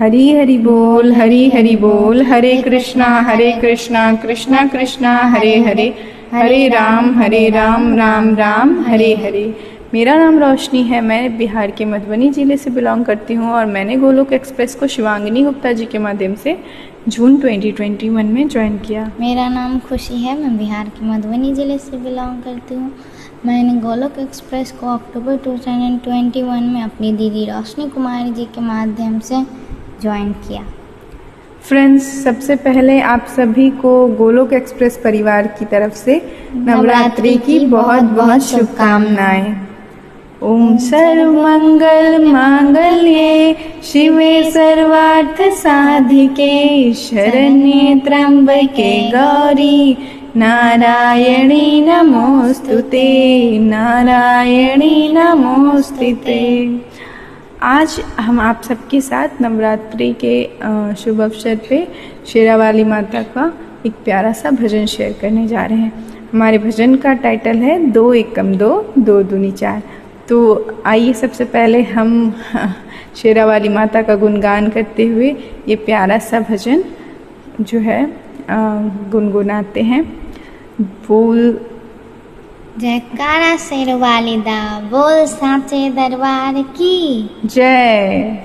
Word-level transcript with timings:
हरी 0.00 0.30
हरि 0.34 0.56
बोल, 0.58 1.12
हरी 1.12 1.48
हरि 1.50 1.74
बोल, 1.76 2.22
हरे 2.26 2.54
कृष्णा 2.62 3.06
हरे 3.22 3.50
कृष्णा 3.52 4.12
कृष्णा 4.22 4.64
कृष्णा, 4.66 5.12
हरे 5.28 5.58
हरे 5.58 5.92
हरे 6.32 6.68
राम 6.68 7.12
हरे 7.18 7.48
राम 7.50 7.94
राम 7.96 8.34
राम, 8.36 8.72
हरे 8.84 9.12
हरे। 9.14 9.44
मेरा 9.94 10.14
नाम 10.16 10.38
रोशनी 10.38 10.82
है, 10.82 11.00
मैं 11.00 11.36
बिहार 11.38 11.70
के 11.70 11.84
मधुबनी 11.84 12.30
ज़िले 12.30 12.56
से 12.56 12.70
बिलोंग 12.70 13.04
करती 13.04 13.34
हूँ 13.34 13.52
और 13.52 13.66
मैंने 13.66 13.96
गोलोक 13.96 14.32
एक्सप्रेस 14.32 14.74
को 14.74 14.86
शिवांगिनी 14.86 15.42
गुप्ता 15.44 15.72
जी 15.72 15.86
के 15.86 15.98
माध्यम 15.98 16.34
से 16.34 16.58
जून 17.08 17.36
2021 17.36 18.24
में 18.24 18.48
ज्वाइन 18.48 18.78
किया। 18.78 19.10
मेरा 19.20 19.48
नाम 19.48 19.78
खुशी 19.78 20.22
है, 20.22 20.38
मैं 20.38 20.56
बिहार 20.58 20.88
के 20.88 21.06
मधुबनी 21.06 21.54
ज़िले 21.54 21.78
से 21.78 21.96
बिलोंग 21.98 22.42
करती 22.42 22.74
हूँ। 22.74 22.92
मैंने 23.46 23.80
गोलोक 23.80 24.18
एक्सप्रेस 24.18 24.72
को 24.72 24.94
अक्टूबर 24.94 25.36
2021 25.44 26.62
में 26.64 26.82
अपनी 26.82 27.12
दीदी 27.12 27.44
रोशनी 27.46 27.88
कुमारी 27.90 28.32
जी 28.32 28.44
के 28.44 28.60
माध्यम 28.60 29.18
से 29.20 29.44
ज्वाइन 30.02 30.32
किया। 30.32 30.62
फ्रेंड्स 31.68 32.24
सबसे 32.24 32.56
पहले 32.56 33.00
आप 33.00 33.26
सभी 33.36 33.70
को 33.70 34.06
गोलोक 34.08 34.52
एक्सप्रेस 34.52 35.00
परिवार 35.04 35.46
की 35.46 35.64
तरफ़ 35.64 35.94
से 35.94 36.20
नवरात्रि 36.54 37.36
की 37.36 37.58
बहुत 37.66 38.02
बहुत 38.02 38.42
शुभकामनाएँ। 38.42 39.56
ओम 40.42 40.76
सर्वमंगल 40.76 42.24
मांगल्ये, 42.24 43.56
शिवे 43.82 44.50
सर्वार्थ 44.50 45.42
साधिके, 45.54 46.92
शरण्ये 46.94 47.94
त्र्यंबके 48.04 49.10
गौरी, 49.10 49.96
नारायणी 50.36 51.80
नमोस्तुते 51.80 53.08
नारायणी 53.58 55.12
नमोस्तुते। 55.12 56.40
आज 57.62 58.00
हम 58.20 58.40
आप 58.40 58.62
सबके 58.62 59.00
साथ 59.00 59.28
नवरात्रि 59.40 60.12
के 60.24 60.44
शुभ 60.94 61.20
अवसर 61.20 61.58
पे 61.68 61.88
शेरावाली 62.26 62.84
माता 62.84 63.22
का 63.22 63.52
एक 63.86 63.92
प्यारा 63.92 64.32
सा 64.32 64.50
भजन 64.50 64.86
शेयर 64.86 65.12
करने 65.20 65.46
जा 65.46 65.64
रहे 65.64 65.78
हैं। 65.78 65.92
हमारे 66.32 66.58
भजन 66.58 66.94
का 66.94 67.12
टाइटल 67.12 67.56
है 67.56 67.78
दो 67.86 68.14
एकम 68.14 68.54
दो 68.54 68.94
दो 68.98 69.22
दूनी 69.22 69.50
चार। 69.52 69.82
तो 70.28 70.38
आइए 70.86 71.12
सबसे 71.12 71.44
पहले 71.44 71.82
हम, 71.82 72.34
शेरावाली 73.16 73.68
माता 73.68 74.02
का 74.02 74.14
गुणगान 74.14 74.68
करते 74.68 75.06
हुए 75.06 75.36
ये 75.68 75.76
प्यारा 75.76 76.18
सा 76.18 76.40
भजन 76.40 76.84
जो 77.60 77.78
है 77.78 78.16
गुनगुनाते 79.10 79.82
हैं। 79.82 80.04
बोल 80.80 81.60
जयकारा 82.78 83.56
शेर 83.56 83.94
वालिदा 83.94 84.80
बोल 84.80 85.26
साचे 85.26 85.90
दरबार 85.90 86.62
की। 86.62 87.30
जय। 87.44 88.38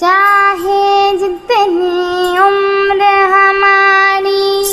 चाहे 0.00 1.18
जितनी 1.18 2.38
उम्र 2.38 3.02
हमारी 3.32 4.64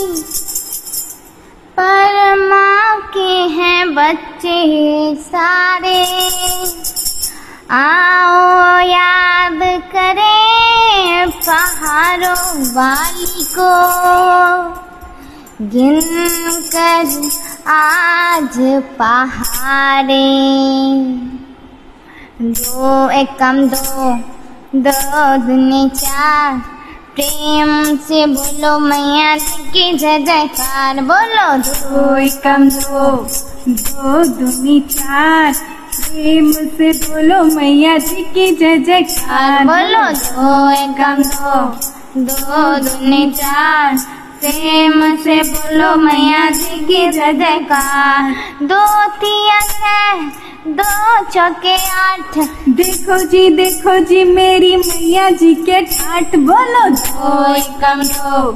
पर 1.79 2.35
माँ 2.49 3.01
के 3.01 3.53
हैं 3.53 3.95
बच्चे 3.95 5.15
सारे। 5.15 6.05
आओ 7.71 8.79
याद 8.79 9.59
करें 9.91 11.29
पहाड़ों 11.29 12.73
वाली 12.75 13.43
को 13.59 13.73
गिन 15.61 16.01
कर 16.75 17.29
आज 17.67 18.83
पहाड़े। 18.99 20.15
दो 22.41 23.09
एकम, 23.09 23.67
दो 23.67 24.15
दो 24.75 25.37
दुनी 25.37 25.89
चार। 25.89 26.57
प्रेम 27.15 27.97
से 27.97 28.25
बोलो 28.25 28.79
मैया 28.79 29.37
की 29.37 29.97
जय 29.97 30.19
जयकार। 30.19 31.01
बोलो 31.01 31.57
दो 31.57 32.15
एकम, 32.15 32.69
दो 32.69 33.27
दो 33.69 34.23
दुनी 34.25 34.79
चार। 34.81 35.53
प्रेम 35.53 36.51
से 36.51 36.91
बोलो 36.91 37.43
मैया 37.43 37.97
जी 37.97 38.23
की 38.23 38.55
जय 38.55 38.77
जयकार। 38.77 39.65
बोलो 39.65 40.11
दो 40.11 40.71
एकम, 40.71 41.23
दो 41.23 41.65
दो 42.17 42.75
दुनी 42.89 43.31
चार। 43.31 44.22
प्रेम 44.43 45.15
से 45.15 45.35
बोलो 45.41 45.95
मैया 45.95 46.49
जी 46.49 46.79
की 46.85 47.11
जय 47.11 47.33
जयकार 47.33 48.31
दो 48.61 48.81
तिया 49.19 49.59
छह 49.59 50.23
दो 50.69 51.23
चौके 51.29 51.75
आठ। 51.91 52.37
देखो 52.69 53.17
जी 53.25 53.49
देखो 53.49 53.97
जी, 53.99 54.23
मेरी 54.23 54.75
मैया 54.77 55.29
जी 55.29 55.53
के 55.55 55.79
ठाट। 55.85 56.35
बोलो 56.35 56.89
दो 56.89 57.55
एकम 57.55 58.03
दो 58.03 58.51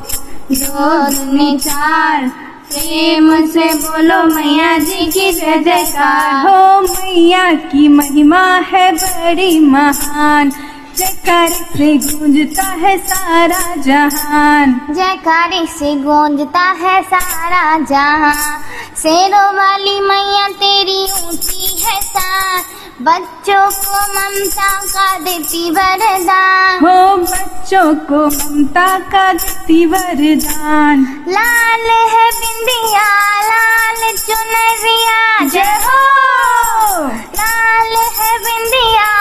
दो 0.51 1.57
चार। 1.57 2.27
प्रेम 2.69 3.45
से 3.47 3.73
बोलो 3.73 4.21
मैया 4.35 4.77
जी 4.77 5.05
की 5.11 5.31
जय 5.31 5.57
जयकार 5.57 6.47
हो 6.47 6.81
मैया 6.81 7.53
की 7.53 7.87
महिमा 7.87 8.45
है 8.71 8.91
बड़ी 8.91 9.59
महान। 9.59 10.51
जयकार 10.97 11.47
से 11.49 11.97
गूंजता 11.97 12.63
है 12.63 12.97
सारा 12.97 13.75
जहान। 13.75 14.73
जयकारी 14.89 15.67
से 15.67 15.95
गूंजता 15.95 16.59
है 16.59 17.01
सारा 17.01 17.77
जहाँ 17.79 18.59
शेरों 18.97 19.53
वाली 19.53 19.99
मैया 20.01 20.47
तेरी 20.47 21.03
ऊँची 21.03 21.83
है 21.83 22.01
सान 22.01 22.63
बच्चों 23.01 23.69
को 23.69 24.01
ममता 24.13 24.71
का 24.85 25.19
देती 25.19 25.71
वरदान। 25.71 26.79
हो 26.79 27.17
बच्चों 27.17 27.95
को 27.95 28.25
ममता 28.27 28.99
का 28.99 29.33
देती 29.33 29.85
वरदान। 29.85 31.23
लाल 31.27 31.89
है 32.13 32.29
बिंदिया 32.31 33.07
लाल 33.41 34.15
चुनरिया। 34.17 35.45
जय 35.47 35.79
हो! 35.85 37.07
लाल 37.39 37.95
है 38.17 38.37
बिंदिया 38.39 39.16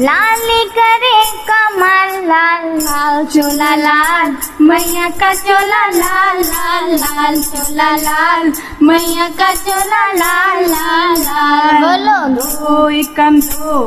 लाली 0.00 0.64
करे 0.64 1.22
कमल 1.48 2.26
लाल 2.26 2.64
लाल 2.78 3.24
चोला 3.24 3.74
लाल। 3.76 4.36
मैया 4.60 5.08
का 5.08 5.34
चोला 5.34 5.86
लाल 5.86 6.40
लाल 6.40 6.90
लाल 6.90 7.42
चोला 7.42 7.96
लाल। 7.96 8.52
मैया 8.82 9.28
का 9.28 9.54
चोला 9.54 10.12
लाल 10.12 10.64
लाल 10.64 11.16
लाल। 11.16 11.76
बोलो। 11.80 12.34
दो 12.34 12.88
एकम 12.90 13.40
दो 13.40 13.86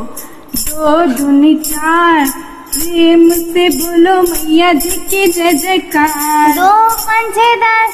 दो 0.55 1.05
दुनी 1.05 1.55
चार। 1.55 2.25
प्रेम 2.73 3.29
से 3.29 3.69
बोलो 3.69 4.21
मैया 4.21 4.73
जी 4.73 4.89
की 4.89 5.27
जय 5.27 5.53
जयकार। 5.53 6.49
दो 6.49 6.89
पंचे 6.95 7.55
दस 7.55 7.93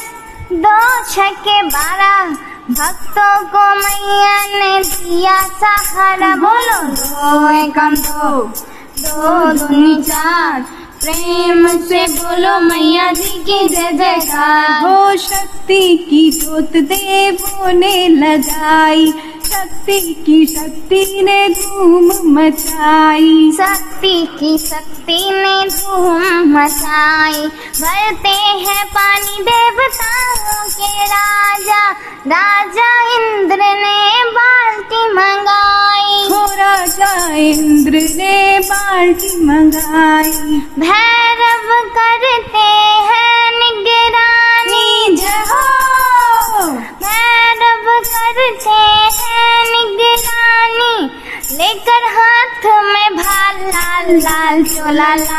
दो 0.53 1.03
छके 1.03 1.61
बारह। 1.61 2.37
भक्तों 2.69 3.43
को 3.49 3.63
मैया 3.75 4.33
ने 4.49 4.83
दिया 4.83 5.37
सहारा 5.61 6.35
बोलो 6.35 6.81
दो 6.89 7.49
एकम 7.51 7.95
दो 7.97 8.41
दो 8.99 9.53
दुनी 9.57 9.95
चार 10.03 10.61
प्रेम 11.01 11.67
से 11.87 12.05
बोलो 12.09 12.59
मैया 12.59 13.11
जी 13.13 13.43
की 13.43 13.67
जय 13.67 13.91
जयकार 13.97 14.81
हो 14.83 15.15
शक्ति 15.17 15.81
की 16.09 16.29
जोत 16.31 16.77
देवों 16.91 17.71
ने 17.73 18.07
लगाई 18.09 19.11
शक्ति 19.45 19.99
की 20.25 20.45
शक्ति 20.47 21.21
ने 21.23 21.47
धूम 21.53 22.11
मचाई 22.33 23.51
शक्ति 23.53 24.25
की 24.39 24.57
शक्ति 24.59 25.19
ने 25.31 25.63
धूम 25.69 26.08
बसाई 26.69 27.47
भरते 27.81 28.29
हैं 28.29 28.85
पानी 28.85 29.43
देवताओं 29.43 30.69
के 30.69 31.05
राजा। 31.05 31.91
राजा 32.27 32.89
इंद्र 33.15 33.55
ने 33.55 34.23
बाल्टी 34.25 35.13
मंगाई। 35.13 36.29
हो 36.31 36.45
राजा 36.45 37.35
इंद्र 37.35 37.91
ने 37.91 38.59
बाल्टी 38.59 39.45
मंगाई। 39.45 40.31
भैरव 40.79 41.89
करते 41.89 42.67
हैं 43.09 43.51
निगरानी। 43.51 45.17
जहो 45.17 46.71
भैरव 46.77 47.99
करते 47.99 48.79
हैं 49.19 49.63
निगरानी। 49.71 51.11
लेकर 51.51 52.03
हाथ 52.17 52.83
में 52.83 53.17
भाल 53.17 53.55
लाल 53.55 54.17
लाल 54.17 54.63
चोला 54.63 55.15
लाल 55.15 55.38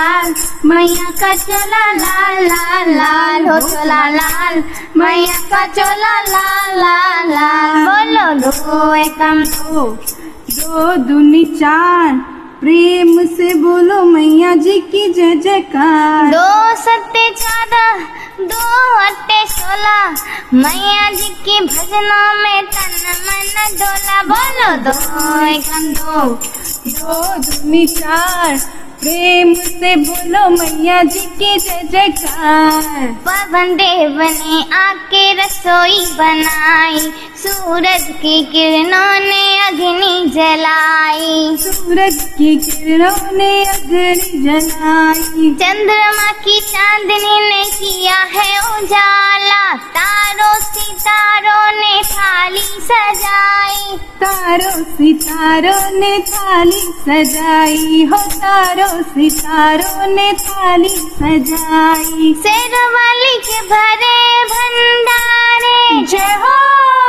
लाल 0.65 2.45
लाल 2.89 3.47
हो 3.49 3.59
चोला 3.61 4.09
लाल। 4.11 4.63
मैया 4.97 5.39
का 5.51 5.65
चोला 5.67 6.21
लाल 6.23 6.79
लाल 6.79 7.31
लाल। 7.31 7.87
बोलो 7.87 8.27
दो 8.41 8.95
एकम 8.95 9.43
दो 9.45 9.85
दो 10.51 10.97
दूनी 11.09 11.45
चार 11.45 12.13
प्रेम 12.61 13.13
से 13.27 13.55
बोलो 13.63 14.03
मैया 14.05 14.55
जी 14.57 14.79
की 14.93 15.09
जय 15.13 15.35
जयकार। 15.45 16.31
दो 16.31 16.77
सत्ते 16.77 17.25
चौदह 17.41 17.89
दो 18.53 18.65
अट्टे 19.07 19.41
सोलह 19.53 20.03
मैया 20.55 21.11
जी 21.11 21.29
की 21.45 21.57
भजनों 21.67 22.29
में 22.43 22.61
तन 22.67 22.93
मन 23.27 23.77
डोला। 23.81 24.23
बोलो 24.33 24.77
दो 24.85 24.95
एकम 25.47 25.85
दो 25.93 26.15
दो 26.91 27.15
दूनी 27.39 27.87
चार 27.87 28.51
प्रेम 29.01 29.55
से 29.55 29.97
बोलो 29.97 30.49
मैया 30.49 31.03
जी 31.03 31.21
की 31.21 31.59
जय 31.59 31.83
जयकार। 31.91 33.07
पवन 33.29 33.75
देव 33.77 34.21
ने 34.21 34.77
आके 34.77 35.23
रसोई 35.33 36.05
बनाई। 36.19 37.13
सूरज 37.41 38.03
की 38.03 38.45
किरणों 38.45 39.21
ने 39.21 39.67
अग्नि 39.67 40.31
जलाई। 40.31 41.57
सूरज 41.61 42.35
की 42.39 42.57
किरणों 42.57 43.33
ने 43.33 43.65
अग्नि 43.65 44.15
जलाई। 44.15 45.55
चंद्रमा 45.55 46.33
की 46.33 46.61
चांदनी 46.61 47.49
ने 47.49 47.65
किया 47.65 48.17
है 48.17 48.59
उजाला। 48.59 49.75
तारों 49.75 50.61
सितारों 50.61 51.81
ने 51.81 52.03
थाली 52.05 52.61
सजाई। 52.61 53.97
तारों 53.97 54.85
सितारों 54.85 55.91
ने 55.91 56.19
थाली 56.19 56.81
सजाई। 56.81 58.09
हो 58.13 58.17
तारों 58.17 59.03
सितारों 59.03 60.07
ने 60.07 60.33
थाली 60.33 60.89
सजाई। 60.89 62.35
शेर 62.35 62.89
वाली 62.89 63.37
के 63.37 63.61
भरे 63.63 64.45
भंडारे। 64.45 66.07
जय 66.07 66.35
हो! 66.35 67.00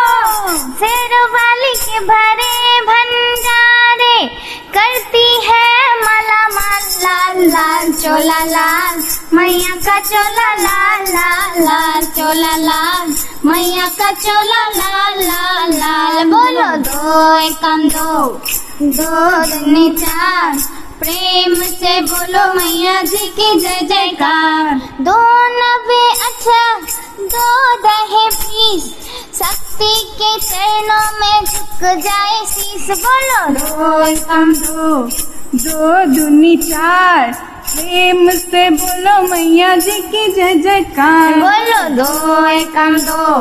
शेर 0.58 1.28
वाली 1.34 1.74
के 1.76 2.00
भरे 2.00 2.82
भंडारे 2.82 4.28
करती 4.78 5.48
है 5.48 5.96
माला 6.02 6.48
माल, 6.48 6.82
लाल 7.04 7.48
लाल 7.48 7.92
चोला 7.92 8.46
लाल। 8.46 9.04
मैया 9.34 9.76
का 9.76 10.00
चोला 10.00 10.56
लाल 10.56 11.02
लाल 11.02 11.64
लाल 11.64 12.02
चोला 12.04 12.56
लाल। 12.56 13.16
मैया 13.46 13.86
का 13.86 14.12
चोला 14.12 14.68
लाल 14.68 15.24
लाल 15.24 15.72
लाल। 15.72 16.24
बोलो 16.24 16.78
दो 16.78 17.38
एकम 17.40 17.90
दो। 17.90 18.28
दो 18.82 19.46
दुनी 19.46 19.90
चार। 19.90 20.58
प्रेम 21.00 21.56
से 21.56 22.02
बोलो 22.02 22.54
मैया 22.54 23.02
जी 23.02 23.28
की 23.28 23.60
जय 23.60 23.80
जयकार। 23.84 24.76
दो 25.02 25.22
नबे 25.48 26.10
अच्छा 26.10 26.80
दो 27.20 27.76
दहे 27.76 28.28
बीस। 28.28 29.11
शक्ति 29.36 29.94
के 30.14 30.40
चरणों 30.40 31.06
में 31.20 31.46
झुक 31.46 31.84
जाए 32.06 32.46
शीश 32.46 32.88
बोलो। 33.00 33.54
दो 33.54 34.32
हम 34.32 34.54
दो 34.56 35.00
दो 35.56 36.06
दुनी 36.06 36.56
चार 36.58 37.32
प्रेम 37.66 38.30
से 38.32 38.70
बोलो 38.70 39.22
मैया 39.28 39.76
जी 39.76 40.00
की 40.02 40.32
जय 40.32 40.56
जयकार। 40.56 41.34
बोलो। 41.34 41.82
दो 41.96 42.46
एकम 42.48 42.98
दो 42.98 43.38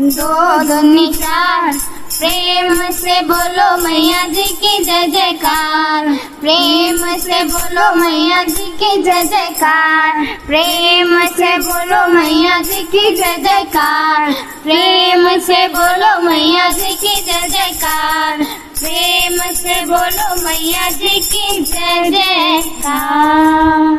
दो 0.00 0.62
दुनी 0.64 1.12
चार 1.14 1.72
प्रेम 2.18 2.90
से 2.90 3.20
बोलो 3.20 3.66
मैया 3.76 4.22
जी 4.28 4.44
की 4.44 4.84
जय 4.84 5.06
जयकार। 5.06 6.06
प्रेम 6.40 6.96
से 7.18 7.44
बोलो 7.44 7.94
मैया 7.94 8.42
जी 8.42 8.66
की 8.80 9.02
जय 9.02 9.22
जयकार। 9.24 10.24
प्रेम 10.46 11.26
से 11.26 11.56
बोलो 11.58 12.06
मैया 12.14 12.58
जी 12.58 12.82
की 12.82 13.16
जय 13.16 13.36
जयकार। 13.38 14.32
प्रेम 14.62 15.28
से 15.38 15.68
बोलो 15.68 16.10
मैया 16.22 16.68
जी 16.68 16.94
की 16.94 17.14
जय 17.22 17.48
जयकार। 17.48 18.44
प्रेम 18.80 19.38
से 19.54 19.80
बोलो 19.86 20.42
मैया 20.44 20.90
जी 20.90 21.20
की 21.20 21.62
जय 21.62 22.10
जयकार। 22.10 23.96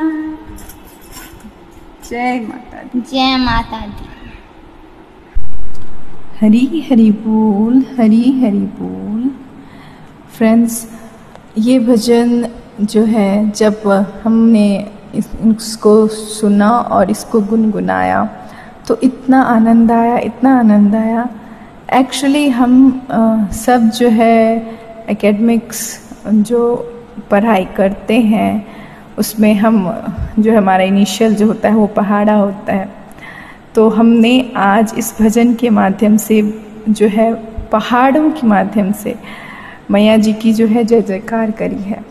जय 2.10 2.40
माता 2.40 2.84
दी। 2.84 3.02
जय 3.02 3.38
माता 3.38 3.86
दी। 3.86 4.09
हरी 6.42 6.80
हरी 6.90 7.10
बोल 7.12 7.82
हरी 7.98 8.32
हरी 8.42 8.60
बोल। 8.76 9.30
फ्रेंड्स 10.38 10.76
ये 11.58 11.80
भजन 11.80 12.46
जो 12.82 13.04
है 13.06 13.50
जब 13.52 13.88
हमने 14.24 14.68
इसको 15.16 15.96
सुना 16.08 16.70
और 16.70 17.12
इसको 17.12 17.42
गुनगुनाया 17.42 18.24
तो 18.88 18.98
इतना 19.04 19.42
आनंद 19.42 19.92
आया 19.92 20.18
इतना 20.18 20.58
आनंद 20.60 20.96
आया। 20.96 21.28
एक्चुअली 21.94 22.48
हम 22.50 22.90
अ, 23.10 23.52
सब 23.54 23.90
जो 23.90 24.10
है 24.10 24.40
एकेडमिक्स 25.10 25.82
जो 26.28 26.76
पढ़ाई 27.32 27.66
करते 27.78 28.20
हैं 28.22 28.66
उसमें 29.20 29.54
हम 29.56 29.76
जो 30.40 30.58
हमारा 30.58 30.84
इनिशियल 30.84 31.36
जो 31.36 31.48
होता 31.48 31.70
है 31.70 31.76
वो 31.76 31.88
पहाड़ा 31.88 32.36
होता 32.36 32.74
है। 32.74 32.99
तो 33.76 33.88
हमने 33.90 34.52
आज 34.56 34.94
इस 34.98 35.14
भजन 35.22 35.54
के 35.54 35.70
माध्यम 35.70 36.18
से 36.18 36.42
जो 36.90 37.08
है, 37.08 37.34
पहाड़ों 37.70 38.30
के 38.32 38.48
माध्यम 38.48 38.92
से 38.92 39.16
मैया 39.92 40.18
जी 40.18 40.34
की 40.34 40.54
जो 40.54 40.68
है, 40.68 40.84
जय 40.84 41.02
जयकार 41.02 41.52
करी 41.52 41.82
है। 41.84 42.04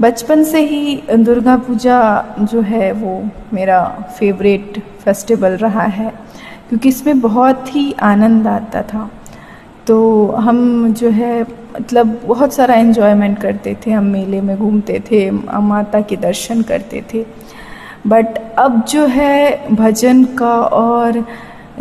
बचपन 0.00 0.42
से 0.44 0.60
ही 0.60 1.02
दुर्गा 1.12 1.56
पूजा 1.56 2.24
जो 2.40 2.60
है, 2.60 2.92
वो 2.92 3.22
मेरा 3.54 3.82
फेवरेट 4.18 4.82
फेस्टिवल 5.04 5.56
रहा 5.56 5.82
है, 5.82 6.12
क्योंकि 6.68 6.88
इसमें 6.88 7.20
बहुत 7.20 7.74
ही 7.76 7.92
आनंद 7.92 8.46
आता 8.46 8.82
था। 8.82 9.10
तो 9.86 10.26
हम 10.30 10.92
जो 10.94 11.10
है 11.10 11.42
मतलब 11.42 12.20
बहुत 12.26 12.52
सारा 12.52 12.74
एन्जॉयमेंट 12.74 13.38
करते 13.38 13.76
थे, 13.86 13.90
हम 13.90 14.04
मेले 14.04 14.40
में 14.40 14.56
घूमते 14.56 15.02
थे, 15.10 15.30
माता 15.30 16.00
के 16.00 16.16
दर्शन 16.16 16.62
करते 16.62 17.04
थे। 17.14 17.24
बट 18.06 18.38
अब 18.58 18.84
जो 18.84 19.06
है 19.06 19.74
भजन 19.74 20.24
का 20.24 20.54
और 20.62 21.24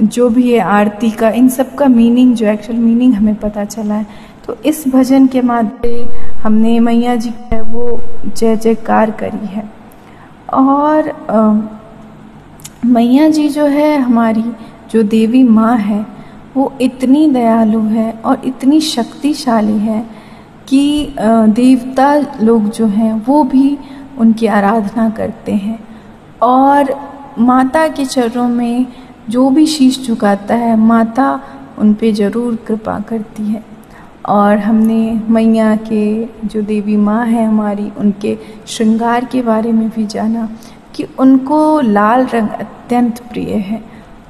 जो 0.01 0.29
भी 0.29 0.51
है 0.51 0.59
आरती 0.59 1.11
का, 1.11 1.29
इन 1.29 1.49
सब 1.49 1.75
का 1.75 1.85
मीनिंग 1.85 2.33
जो 2.35 2.47
एक्चुअल 2.47 2.79
मीनिंग 2.79 3.13
हमें 3.13 3.35
पता 3.35 3.65
चला 3.65 3.95
है। 3.95 4.05
तो 4.47 4.57
इस 4.65 4.83
भजन 4.87 5.27
के 5.27 5.41
माध्यम 5.41 6.39
हमने 6.41 6.79
मैया 6.79 7.15
जी 7.15 7.29
का 7.29 7.61
वो 7.63 7.99
जय 8.27 8.55
जयकार 8.55 9.11
करी 9.11 9.47
है। 9.47 9.63
और 10.53 11.11
मैया 12.85 13.29
जी 13.29 13.47
जो 13.49 13.65
है 13.65 13.97
हमारी 13.97 14.43
जो 14.91 15.03
देवी 15.03 15.43
माँ 15.43 15.77
है, 15.77 16.05
वो 16.55 16.71
इतनी 16.81 17.27
दयालु 17.31 17.81
है 17.81 18.11
और 18.25 18.41
इतनी 18.45 18.79
शक्तिशाली 18.81 19.77
है 19.79 20.03
कि 20.67 21.15
देवता 21.19 22.13
लोग 22.41 22.69
जो 22.69 22.85
हैं, 22.85 23.13
वो 23.27 23.43
भी 23.43 23.77
उनकी 24.19 24.47
आराधना 24.47 25.09
करते 25.09 25.51
हैं। 25.51 25.86
और 26.41 26.95
माता 27.39 27.87
के 27.87 28.05
चरणों 28.05 28.47
में 28.47 28.85
जो 29.29 29.49
भी 29.49 29.67
शीश 29.67 30.07
झुकाता 30.07 30.55
है, 30.55 30.75
माता 30.75 31.41
उन 31.79 31.93
पे 31.93 32.11
ज़रूर 32.11 32.55
कृपा 32.55 32.99
करती 32.99 33.43
है। 33.43 33.63
और 34.25 34.57
हमने 34.57 35.21
मैया 35.29 35.75
के 35.75 36.25
जो 36.47 36.61
देवी 36.61 36.97
माँ 36.97 37.25
है 37.25 37.45
हमारी, 37.45 37.91
उनके 37.97 38.37
श्रृंगार 38.67 39.25
के 39.25 39.41
बारे 39.41 39.71
में 39.71 39.89
भी 39.89 40.05
जाना 40.05 40.49
कि 40.95 41.07
उनको 41.19 41.79
लाल 41.79 42.25
रंग 42.25 42.49
अत्यंत 42.49 43.19
प्रिय 43.19 43.53
है। 43.53 43.83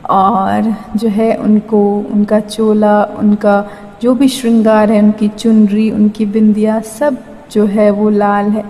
और 0.10 0.76
जो 0.96 1.08
है 1.08 1.36
उनको, 1.36 2.00
उनका 2.00 2.40
चोला, 2.40 3.04
उनका 3.04 3.70
जो 4.02 4.14
भी 4.16 4.28
श्रृंगार 4.28 4.92
है, 4.92 5.02
उनकी 5.02 5.28
चुनरी, 5.28 5.92
उनकी 5.92 6.26
बिंदिया 6.26 6.80
सब 6.80 7.18
जो 7.52 7.66
है 7.66 7.92
वो 7.92 8.10
लाल 8.10 8.46
है। 8.46 8.64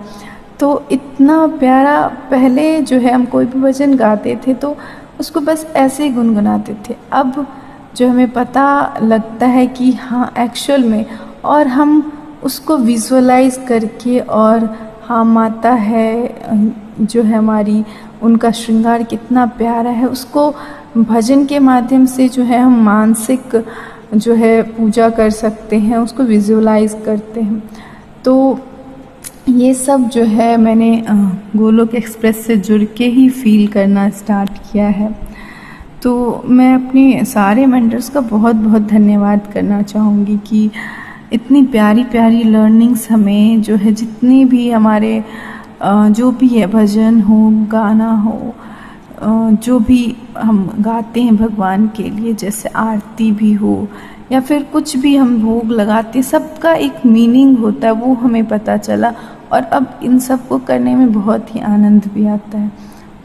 तो 0.60 0.82
इतना 0.92 1.46
प्यारा 1.58 2.00
पहले 2.30 2.80
जो 2.82 2.98
है 2.98 3.12
हम 3.12 3.24
कोई 3.24 3.44
भी 3.44 3.60
भजन 3.60 3.94
गाते 3.96 4.38
थे 4.46 4.54
तो 4.54 4.76
उसको 5.20 5.40
बस 5.40 5.66
ऐसे 5.76 6.04
ही 6.04 6.10
गुनगुनाते 6.10 6.76
थे। 6.88 6.96
अब 7.12 7.46
जो 7.96 8.08
हमें 8.08 8.30
पता 8.30 8.98
लगता 9.02 9.46
है 9.46 9.66
कि 9.66 9.92
हाँ 9.92 10.32
एक्चुअल 10.38 10.84
में 10.84 11.04
और 11.44 11.66
हम 11.66 12.12
उसको 12.42 12.76
विजुअलाइज 12.76 13.60
करके 13.68 14.18
और 14.18 14.68
हाँ 15.02 15.24
माता 15.24 15.72
है, 15.72 16.34
जो 17.00 17.22
है 17.22 17.36
हमारी, 17.36 17.84
उनका 18.22 18.50
श्रृंगार 18.50 19.02
कितना 19.02 19.46
प्यारा 19.46 19.90
है, 19.90 20.06
उसको 20.06 20.54
भजन 20.96 21.44
के 21.46 21.58
माध्यम 21.58 22.06
से 22.06 22.28
जो 22.28 22.42
है 22.42 22.58
हम 22.58 22.80
मानसिक 22.84 23.64
जो 24.14 24.34
है 24.34 24.62
पूजा 24.62 25.08
कर 25.10 25.30
सकते 25.30 25.78
हैं, 25.78 25.96
उसको 25.96 26.22
विजुअलाइज 26.22 26.96
करते 27.06 27.40
हैं। 27.40 27.62
तो 28.24 28.58
ये 29.48 29.72
सब 29.74 30.08
जो 30.08 30.22
है 30.24 30.56
मैंने 30.56 31.04
गोलोक 31.56 31.94
एक्सप्रेस 31.94 32.44
से 32.46 32.56
जुड़ 32.56 32.82
के 32.96 33.06
ही 33.06 33.28
फील 33.30 33.66
करना 33.66 34.08
स्टार्ट 34.10 34.50
किया 34.62 34.88
है। 34.88 35.10
तो 36.02 36.42
मैं 36.46 36.72
अपने 36.74 37.24
सारे 37.24 37.64
मेंटर्स 37.66 38.08
का 38.08 38.20
बहुत 38.20 38.56
बहुत 38.56 38.82
धन्यवाद 38.82 39.46
करना 39.54 39.80
चाहूँगी 39.82 40.36
कि 40.48 40.70
इतनी 41.32 41.62
प्यारी 41.66 42.04
प्यारी 42.04 42.42
लर्निंग्स 42.42 43.10
हमें 43.10 43.62
जो 43.62 43.76
है, 43.76 43.92
जितनी 43.92 44.44
भी 44.44 44.68
हमारे 44.70 45.22
जो 45.82 46.30
भी 46.30 46.48
है 46.48 46.66
भजन 46.66 47.20
हो, 47.20 47.50
गाना 47.72 48.10
हो 48.16 48.54
जो 49.22 49.78
भी 49.80 50.14
हम 50.38 50.68
गाते 50.80 51.22
हैं 51.22 51.36
भगवान 51.36 51.86
के 51.96 52.02
लिए, 52.02 52.34
जैसे 52.34 52.68
आरती 52.68 53.30
भी 53.32 53.52
हो, 53.52 53.88
या 54.32 54.40
फिर 54.40 54.62
कुछ 54.72 54.96
भी 54.96 55.16
हम 55.16 55.36
भोग 55.42 55.70
लगाते 55.70 56.22
सबका 56.22 56.72
एक 56.74 57.04
मीनिंग 57.06 57.56
होता 57.58 57.86
है, 57.86 57.92
वो 57.94 58.14
हमें 58.14 58.44
पता 58.48 58.76
चला। 58.76 59.12
और 59.52 59.62
अब 59.62 59.98
इन 60.02 60.18
सबको 60.18 60.58
करने 60.58 60.94
में 60.94 61.12
बहुत 61.12 61.54
ही 61.54 61.60
आनंद 61.60 62.10
भी 62.14 62.26
आता 62.26 62.58
है। 62.58 62.70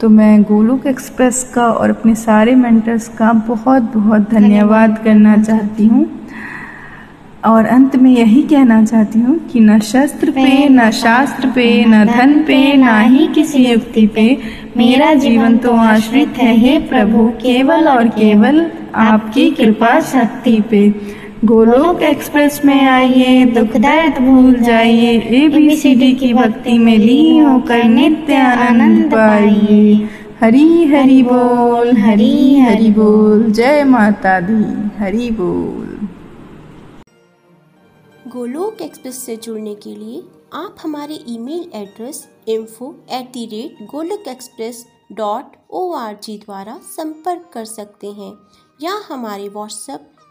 तो 0.00 0.08
मैं 0.08 0.42
गोलोक 0.42 0.86
एक्सप्रेस 0.86 1.42
का 1.54 1.66
और 1.66 1.90
अपने 1.90 2.14
सारे 2.14 2.54
मेंटर्स 2.54 3.08
का 3.08 3.32
बहुत 3.32 3.82
बहुत 3.96 4.30
धन्यवाद 4.30 4.98
करना 5.04 5.36
चाहती 5.42 5.86
हूँ। 5.86 6.06
और 7.44 7.66
अंत 7.66 7.96
में 7.96 8.10
यही 8.10 8.42
कहना 8.42 8.84
चाहती 8.84 9.18
हूँ 9.20 9.38
कि 9.48 9.60
न 9.60 9.78
शस्त्र 9.80 10.30
पे 10.30 10.68
न 10.68 10.90
शास्त्र 10.90 11.50
पे 11.50 11.84
न 11.84 12.04
धन 12.06 12.32
पे 12.42 12.76
न 12.76 13.00
ही 13.02 13.26
किसी 13.26 13.66
युक्ति 13.66 14.06
पे। 14.06 14.26
मेरा 14.76 15.12
जीवन 15.14 15.56
तो 15.58 15.72
आश्रित 15.72 16.38
है 16.38 16.54
हे 16.56 16.78
प्रभु 16.88 17.26
केवल 17.42 17.88
और 17.88 18.08
केवल 18.08 18.64
आपकी 18.94 19.50
कृपा 19.50 19.98
शक्ति 20.00 20.60
पे। 20.70 20.88
गोलोक 21.44 22.02
एक्सप्रेस 22.02 22.60
में 22.64 22.86
आइए, 22.88 23.44
दुख 23.46 23.76
दर्द 23.76 24.18
भूल 24.18 24.54
जाइए 24.60 25.10
ए 25.36 25.48
बी 25.48 25.76
सी 25.76 25.94
डी 25.94 26.12
की 26.14 26.32
भक्ति 26.34 26.76
में 26.78 26.96
लीन 26.98 27.44
होकर 27.46 27.82
नित्य 27.84 28.36
आनंद 28.58 29.04
पाइए। 29.12 30.08
हरी 30.40 30.84
हरि 30.84 31.22
बोल, 31.22 31.90
हरी 31.96 32.60
हरि 32.60 32.90
बोल, 32.90 33.44
जय 33.50 33.84
माता 33.84 34.38
दी, 34.40 34.62
हरि 34.98 35.30
बोल। 35.30 36.08
गोलोक 38.28 38.82
एक्सप्रेस 38.82 39.22
से 39.26 39.36
जुड़ने 39.36 39.74
के 39.74 39.94
लिए 39.96 40.22
आप 40.54 40.76
हमारे 40.82 41.18
email 41.28 41.70
address 41.74 42.26
info 42.48 42.94
at 43.12 43.30
the 43.32 43.46
great 43.52 43.86
Golok 43.90 44.28
express 44.28 44.84
dot 45.12 45.56
O 45.70 45.90
R 45.96 46.16
G 46.22 46.38
द्वारा 46.38 46.80
संपर्क 46.90 47.50
कर 47.54 47.64
सकते 47.66 48.06
हैं 48.12 48.32
या 48.80 48.92
हमारे 49.08 49.48
WhatsApp 49.48 50.10